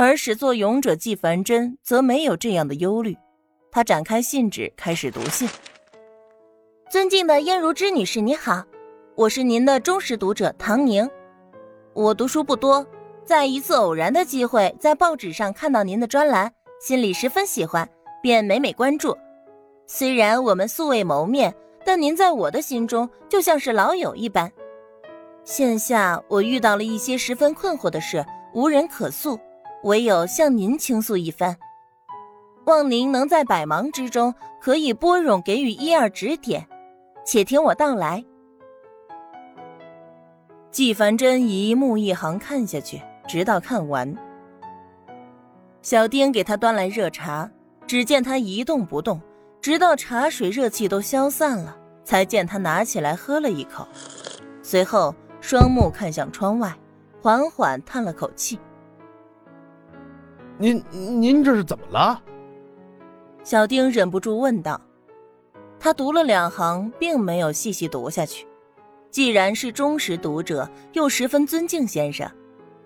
[0.00, 3.16] 而始作俑者纪凡真则没有这样的忧虑。
[3.68, 5.48] 他展开信纸，开始读信
[6.88, 8.64] ：“尊敬的燕如之女士，你好，
[9.16, 11.10] 我是您的忠实读者唐宁。
[11.94, 12.86] 我读书不多，
[13.24, 17.88] 在一次偶然的机会，在报纸上看到您的专栏，心里十分喜欢，
[18.22, 19.18] 便每每关注。
[19.88, 21.52] 虽然我们素未谋面，
[21.84, 24.48] 但您在我的心中就像是老友一般。
[25.42, 28.24] 现下我遇到了一些十分困惑的事，
[28.54, 29.36] 无人可诉，
[29.82, 31.56] 唯有向您倾诉一番。”
[32.66, 36.66] 望您能在百忙之中可以拨冗给予一二指点，
[37.24, 38.22] 且听我道来。
[40.70, 44.14] 季凡真一目一行看下去，直到看完。
[45.80, 47.50] 小丁给他端来热茶，
[47.86, 49.18] 只见他一动不动，
[49.62, 53.88] 直到茶水热气都消散了，才见他拿起来喝了一口，
[54.62, 56.76] 随后双目看向窗外，
[57.22, 58.60] 缓缓叹了口气
[60.58, 62.20] ：“您您这是怎么了？”
[63.44, 64.78] 小丁忍不住问道
[65.80, 68.46] ：“他读了两行，并没有细细读下去。
[69.10, 72.30] 既然是忠实读者，又十分尊敬先生，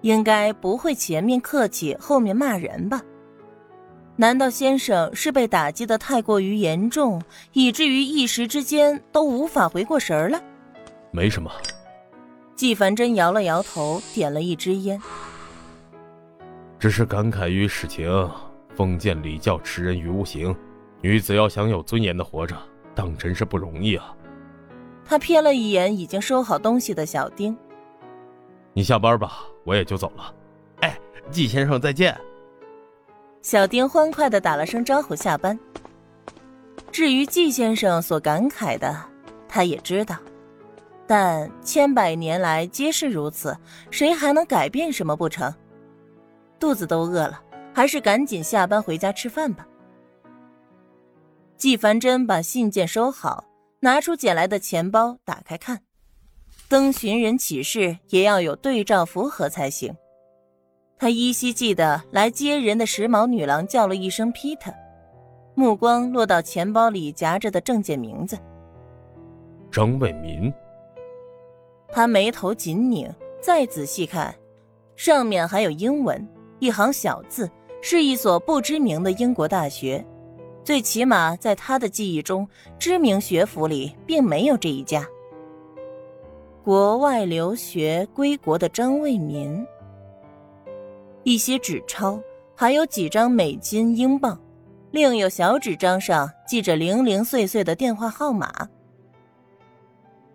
[0.00, 3.00] 应该不会前面客气，后面骂人吧？
[4.16, 10.42] 难道先生是被打击的太过于严重，以至于一时之间都无法回过神了
[11.12, 11.48] ？”“没什么。”
[12.56, 15.00] 纪凡真摇了摇头，点了一支烟
[16.78, 18.08] ，“只是感慨于事情。”
[18.76, 20.54] 封建礼教吃人于无形，
[21.00, 22.56] 女子要想有尊严的活着，
[22.94, 24.14] 当真是不容易啊。
[25.04, 27.56] 他瞥了一眼已经收好东西的小丁，
[28.72, 30.32] 你下班吧，我也就走了。
[30.82, 30.96] 哎，
[31.28, 32.16] 季先生再见。
[33.42, 35.58] 小丁欢快的打了声招呼，下班。
[36.92, 38.96] 至于季先生所感慨的，
[39.48, 40.16] 他也知道，
[41.04, 43.56] 但千百年来皆是如此，
[43.90, 45.52] 谁还能改变什么不成？
[46.58, 47.42] 肚子都饿了。
[47.74, 49.64] 还是赶紧下班回家吃饭吧。
[51.56, 53.44] 季凡真把信件收好，
[53.78, 55.80] 拿出捡来的钱包，打开看。
[56.68, 59.96] 登寻人启事也要有对照符合才行。
[60.98, 64.74] 他依稀记得来接人的时髦女郎叫了一声 “Peter”，
[65.54, 68.36] 目光落到钱包里夹着的证件名字：
[69.70, 70.52] 张卫民。
[71.90, 73.08] 他眉头紧拧，
[73.40, 74.34] 再仔细看，
[74.96, 77.50] 上面还有英文一行小字。
[77.80, 80.04] 是一所不知名的英国大学，
[80.64, 82.44] 最起码在他的记忆中，
[82.76, 85.06] 知名学府里并没有这一家。
[86.64, 89.64] 国外留学归国的张卫民，
[91.22, 92.20] 一些纸钞，
[92.56, 94.36] 还有几张美金、英镑，
[94.90, 98.68] 另有小纸张上记着零零碎碎的电话号码。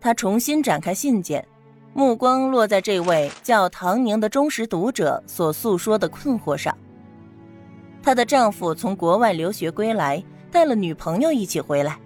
[0.00, 1.46] 他重新展开信件，
[1.98, 6.72] 目光落在这位叫唐宁的忠实读者所诉说的困惑上。
[8.00, 11.98] 她的丈夫从国外留学归来，带了女朋友一起回来，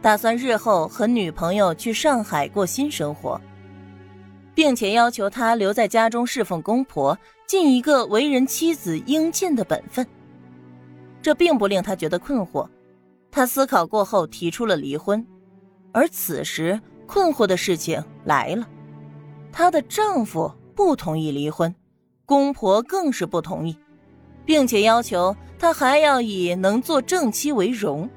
[0.00, 3.40] 打算日后和女朋友去上海过新生活，
[4.54, 10.06] 并且要求她留在家中侍奉公婆，尽一个为人妻子应尽的本分。
[11.20, 12.68] 这并不令她觉得困惑，
[13.32, 15.26] 她思考过后提出了离婚。
[15.90, 18.64] 而此时困惑的事情来了，
[19.52, 21.74] 她的丈夫不同意离婚，
[22.24, 23.76] 公婆更是不同意。
[24.46, 28.08] 并且要求她还要以能做正妻为荣，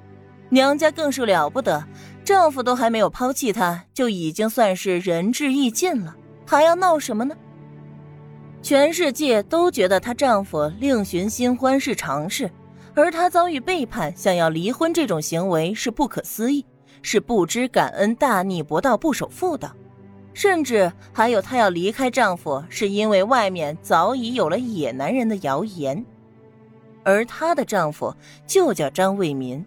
[0.50, 1.86] 娘家更是了不得，
[2.24, 7.36] 丈夫都还没有抛弃她，就已经算是仁至义尽了，还要闹什么呢？
[8.64, 12.50] 全世界都觉得她丈夫另寻新欢是常事，
[12.96, 16.66] 而她遭遇背叛，想要离婚这种行为是不可思议，
[17.02, 19.70] 是不知感恩、大逆不道、不守妇道，
[20.34, 26.04] 甚至还有她要离开丈夫是因为外面早已有了野男人的谣言。
[27.04, 28.16] 而她的丈夫
[28.48, 29.64] 就叫张卫民。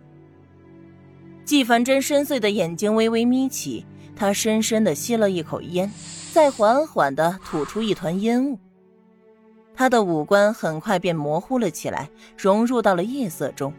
[1.45, 5.91] 纪凡真深邃的眼睛微微眯起，她深深的吸了一口烟，
[6.33, 8.59] 再缓缓的吐出一团烟雾。
[9.75, 13.73] 她的五官很快便模糊了起来，融入到了夜色中。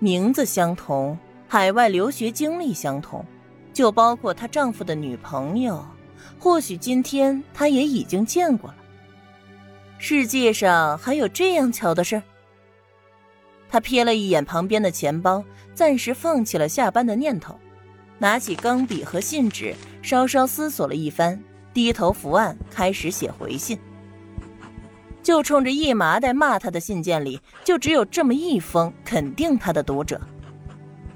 [0.00, 3.24] 名字相同，海外留学经历相同，
[3.74, 5.84] 就包括她丈夫的女朋友，
[6.38, 8.76] 或许今天她也已经见过了。
[9.98, 12.22] 世界上还有这样巧的事？
[13.68, 15.42] 他瞥了一眼旁边的钱包，
[15.74, 17.58] 暂时放弃了下班的念头，
[18.18, 21.42] 拿起钢笔和信纸，稍稍思索了一番，
[21.72, 23.76] 低头伏案，开始写回信。
[25.22, 30.20] 就冲着一麻袋骂他的信件里，就只有这么一封肯定他的读者，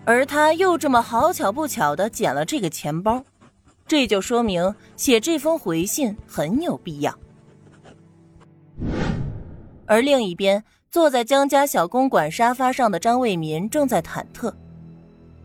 [0.08, 3.22] 而他又这么好巧不巧的捡了这个钱包，
[3.86, 7.14] 这就说明写这封回信很有必要。
[9.84, 14.50] 而另一边，坐在江家小公馆沙发上的张卫民正在忐忑。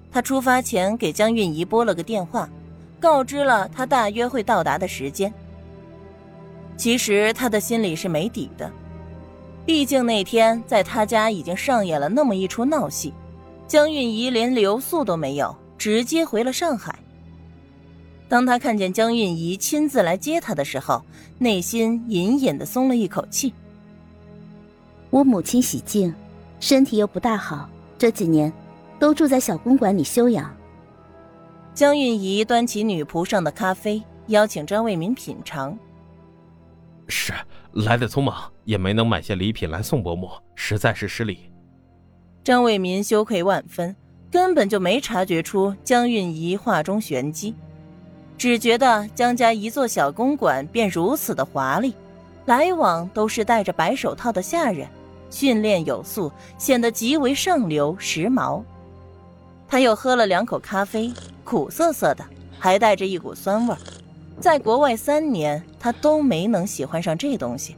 [0.10, 2.50] 他出发前给江韵仪拨了个电话，
[3.01, 5.33] 告知了他大约会到达的时间。
[6.77, 8.71] 其实他的心里是没底的，
[9.66, 13.13] 毕竟那天在他家已经上演了那么一出闹戏，
[13.68, 16.98] 江韵仪连留宿都没有，直接回了上海。
[18.30, 21.04] 当他看见江韵仪亲自来接他的时候，
[21.38, 23.54] 内心隐隐的松了一口气。
[25.10, 26.13] 我母亲喜静，
[26.60, 28.51] 身体又不大好，这几年
[29.00, 30.56] 都住在小公馆里休养。
[31.74, 35.77] 江韵仪端起女仆上的咖啡，邀请张卫民品尝。
[37.07, 37.33] 是
[37.71, 41.50] 来的匆忙，也没能买些礼品来送伯母，实在是失礼。
[42.44, 43.95] 张卫民羞愧万分，
[44.30, 47.56] 根本就没察觉出江韵仪话中玄机，
[48.38, 51.95] 只觉得江家一座小公馆便如此的华丽，
[52.45, 54.86] 来往都是戴着白手套的下人。
[55.30, 58.62] 训练有素，显得极为上流时髦。
[59.68, 61.12] 他又喝了两口咖啡，
[61.44, 62.24] 苦涩涩的，
[62.60, 63.75] 还带着一股酸味
[64.40, 67.75] 在国外三年，他都没能喜欢上这东西，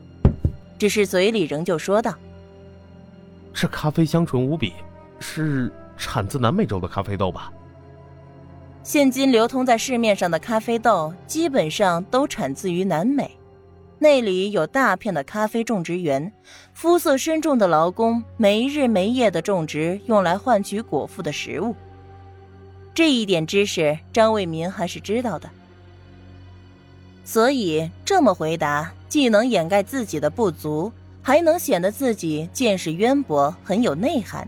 [0.78, 2.14] 只是嘴里仍旧说道
[3.56, 4.74] ：“这咖啡香醇无比，
[5.19, 7.52] 是产自南美洲的咖啡豆吧？”
[8.84, 13.31] 现今流通在市面上的咖啡豆，基本上都产自于南美。
[13.98, 16.31] 那里有大片的咖啡种植园，
[16.74, 21.74] 肤色深重的劳工没日没夜的种植，用来换取果腹的食物。
[22.94, 25.50] 这一点知识，张卫民还是知道的。
[27.24, 30.92] 所以这么回答，既能掩盖自己的不足，
[31.27, 34.48] 还能显得自己见识渊博，很有内涵。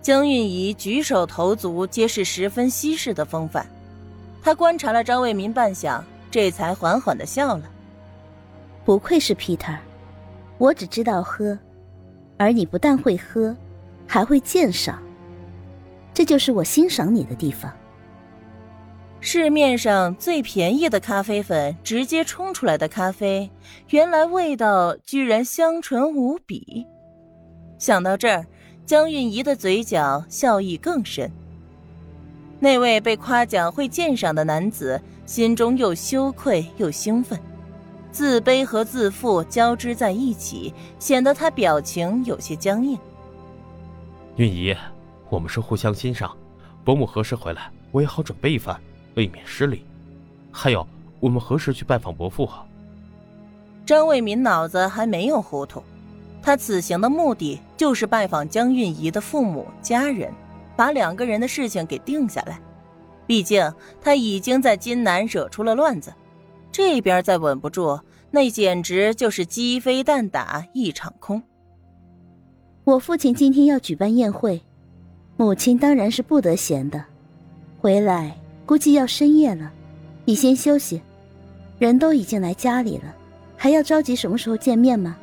[0.00, 3.66] 江韵仪举手投足皆是十分西式的风范，
[4.42, 6.00] 他观察了张卫民半晌，
[6.30, 7.70] 这才缓缓的笑了。
[8.82, 9.76] 不愧是 Peter，
[10.56, 11.58] 我只知道喝，
[12.38, 13.54] 而你不但会喝，
[14.06, 15.02] 还会鉴赏。
[16.14, 17.70] 这就是我欣赏你的地方。
[19.22, 23.50] 市面上最便宜的咖啡粉，直接冲出来的咖啡，
[23.90, 26.86] 原来味道居然香醇无比。
[27.78, 28.46] 想到这儿，
[28.86, 31.30] 江韵仪的嘴角笑意更深。
[32.58, 37.38] 那位被夸奖会鉴赏的男子，心中又羞愧又兴奋。
[38.10, 42.98] 自卑和自负交织在一起，显得他表情有些僵硬。
[44.36, 44.74] 韵仪，
[45.28, 46.34] 我们是互相欣赏，
[46.84, 48.78] 伯母何时回来，我也好准备一番，
[49.14, 49.84] 未免失礼。
[50.50, 50.86] 还有，
[51.20, 52.48] 我们何时去拜访伯父？
[53.86, 55.82] 张卫民脑子还没有糊涂，
[56.42, 60.32] 他此行的目的就是拜访江韵仪的父母家人，
[60.76, 62.60] 把两个人的事情给定下来。
[63.26, 66.12] 毕竟他已经在金南惹出了乱子。
[66.72, 71.42] 这边再稳不住，那简直就是鸡飞蛋打一场空。
[72.84, 74.62] 我父亲今天要举办宴会，
[75.36, 77.04] 母亲当然是不得闲的，
[77.80, 78.36] 回来
[78.70, 79.68] 估计要深夜了。
[80.24, 81.02] 你先休息，
[81.80, 83.12] 人都已经来家里了，
[83.56, 85.16] 还要着急什么时候见面吗？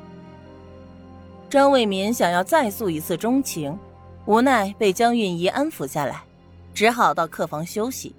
[1.49, 3.79] 张卫民想要再诉一次衷情，
[4.25, 6.23] 无奈被江韵仪安抚下来，
[6.73, 8.13] 只好到客房休息。